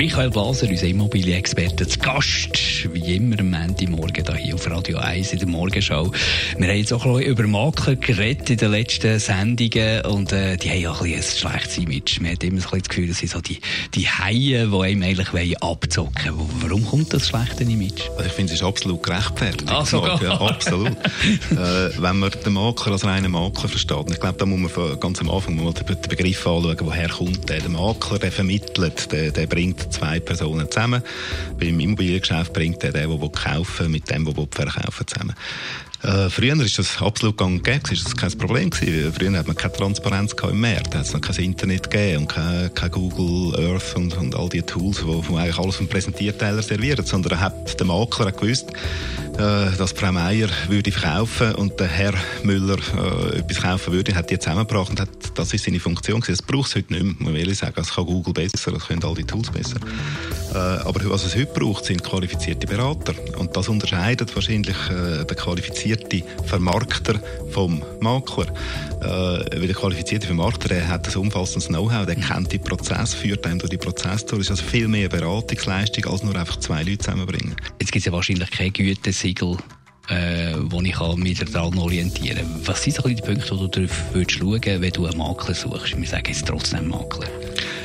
[0.00, 5.40] Michael Blaser, unser Immobilienexperte, zu Gast, wie immer am Montagmorgen hier auf Radio 1 in
[5.40, 6.10] der Morgenschau.
[6.56, 10.56] Wir haben jetzt auch ein bisschen über Makler geredet in den letzten Sendungen und äh,
[10.56, 12.18] die haben auch ein, ein schlechtes Image.
[12.22, 13.60] Man hat immer ein bisschen das Gefühl, das sind so die,
[13.92, 16.48] die Haien, die einem eigentlich abzocken wollen.
[16.62, 18.08] Warum kommt das schlechte Image?
[18.16, 19.70] Also ich finde, es ist absolut gerechtfertigt.
[19.70, 20.22] Ah, sogar?
[20.22, 20.92] Ja, absolut.
[21.50, 24.98] äh, wenn man den Makler als reinen Makler versteht, und ich glaube, da muss man
[24.98, 27.60] ganz am Anfang mal den Begriff anschauen, woher kommt der.
[27.60, 31.02] Der Makler, der vermittelt, der, der bringt zwei Personen zusammen.
[31.58, 35.34] Beim Immobiliengeschäft bringt er den, der kaufen mit dem, der verkaufen zusammen.
[36.02, 39.12] Äh, früher ist das absolut gang und gäbe, ist das kein Problem gewesen.
[39.12, 42.72] Früher hat man keine Transparenz im Markt, hat es noch kein Internet gegeben und kein,
[42.72, 47.38] kein Google Earth und, und all die Tools, wo eigentlich alles vom Präsentierteller serviert, sondern
[47.38, 53.38] hat der Makler gewusst, äh, dass Frau Meier würde verkaufen und der Herr Müller äh,
[53.38, 56.38] etwas kaufen würde, hat die zusammengebracht und hat, das ist seine Funktion gewesen.
[56.38, 59.02] Das braucht es heute nicht mehr, man will sagen, das kann Google besser, das können
[59.02, 59.78] all die Tools besser.
[60.52, 65.36] Äh, aber was es heute braucht, sind qualifizierte Berater und das unterscheidet wahrscheinlich äh, den
[65.36, 67.20] qualifizierten Vermarkter
[67.50, 68.46] vom Makler.
[69.00, 73.46] Äh, weil der qualifizierte Vermarkter der hat ein umfassendes Know-how, der kennt die Prozesse, führt
[73.46, 74.48] einem durch die Prozesse durch.
[74.48, 77.54] Das ist also viel mehr Beratungsleistung, als nur einfach zwei Leute zusammenbringen.
[77.80, 79.56] Jetzt gibt es ja wahrscheinlich keine Gütesiegel
[80.10, 82.66] äh, wo ich mich daran orientieren kann.
[82.66, 85.96] Was sind so die Punkte, wo du darauf würdest schauen, wenn du einen Makler suchst?
[85.96, 87.28] Wir sagen jetzt trotzdem Makler.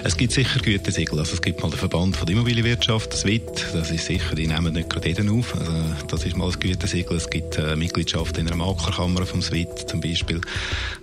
[0.04, 1.18] Es gibt sicher gute Siegel.
[1.18, 3.66] Also es gibt mal den Verband von der Immobilienwirtschaft, das WIT.
[3.74, 5.56] Das ist sicher, die nehmen nicht gerade jeden auf.
[5.56, 5.74] Also
[6.08, 7.18] das ist mal ein gutes Siegel.
[7.18, 10.42] Es gibt äh, Mitgliedschaft in einer Maklerkammer vom SWIT zum Beispiel.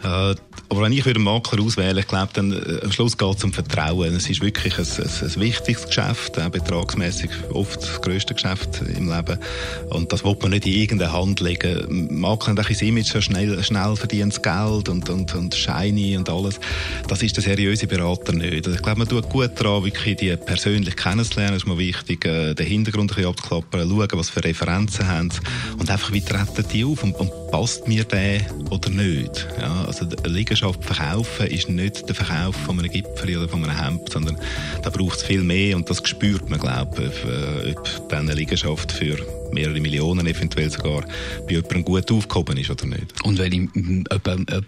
[0.05, 0.37] Äh,
[0.73, 4.17] aber wenn ich einen Makler auswähle, glaube, dann äh, am Schluss geht es um Vertrauen.
[4.17, 9.11] Es ist wirklich ein, ein, ein wichtiges Geschäft, auch betragsmäßig oft das grösste Geschäft im
[9.15, 9.39] Leben.
[9.91, 12.19] Und das will man nicht in irgendeine Hand legen.
[12.19, 16.59] Makler haben ein Image, so schnell, schnell verdientes Geld und, und, und shiny und alles.
[17.07, 18.67] Das ist der seriöse Berater nicht.
[18.67, 21.59] Also ich glaube, man tut gut daran, wirklich die persönlich kennenzulernen.
[21.59, 25.29] Ist mal wichtig, äh, den Hintergrund ein bisschen abzuklappern, schauen, was für Referenzen haben
[25.79, 28.41] und einfach, wie treten die auf und, und passt mir der
[28.71, 29.47] oder nicht.
[29.61, 33.79] Ja, also eine Liegenschaft verkaufen ist nicht der Verkauf von einem Gipfel oder von einem
[33.79, 34.39] Hemd, sondern
[34.83, 38.91] da braucht es viel mehr und das spürt man, glaube ich, ob, ob diese Liegenschaft
[38.91, 39.19] für
[39.53, 41.05] mehrere Millionen eventuell sogar
[41.47, 43.23] bei jemandem gut aufgehoben ist oder nicht.
[43.23, 44.05] Und wenn ich jemanden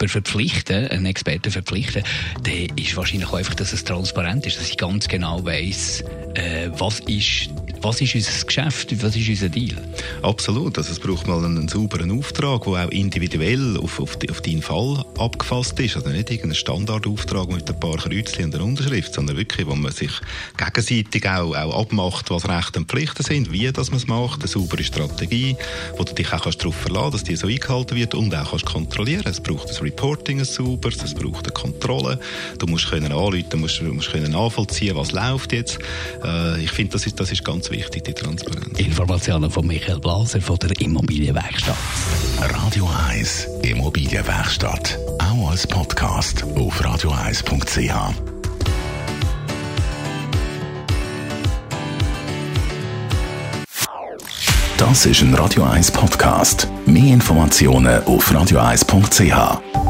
[0.07, 2.03] verpflichte, einen Experten verpflichte,
[2.43, 6.69] dann ist wahrscheinlich auch einfach, dass es transparent ist, dass ich ganz genau weiss, äh,
[6.77, 7.49] was ist
[7.85, 9.77] was ist unser Geschäft, was ist unser Deal?
[10.23, 14.41] Absolut, also es braucht mal einen, einen sauberen Auftrag, der auch individuell auf, auf, auf
[14.41, 19.13] deinen Fall abgefasst ist, also nicht irgendein Standardauftrag mit ein paar Kreuzchen und einer Unterschrift,
[19.13, 20.11] sondern wirklich, wo man sich
[20.57, 24.49] gegenseitig auch, auch abmacht, was Rechte und Pflichten sind, wie das man es macht, eine
[24.49, 25.55] saubere Strategie,
[25.99, 28.65] wo du dich auch darauf verlassen kannst, dass die so eingehalten wird und auch kannst
[28.65, 29.25] kontrollieren.
[29.27, 32.19] Es braucht ein Reporting, ein sauberes, es braucht eine Kontrolle,
[32.59, 35.79] du musst können anrufen, musst, musst können nachvollziehen, was läuft jetzt.
[36.25, 38.79] Äh, ich finde, das ist, das ist ganz wichtig, die Transparenz.
[38.79, 41.77] Informationen von Michael Blaser von der Immobilienwerkstatt.
[42.41, 44.99] Radio 1 Immobilienwerkstatt.
[45.19, 48.15] Auch als Podcast auf radio1.ch.
[54.77, 56.69] Das ist ein Radio 1 Podcast.
[56.87, 59.84] Mehr Informationen auf radio1.ch.